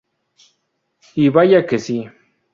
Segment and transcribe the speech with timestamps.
[1.23, 1.99] Y vaya que si.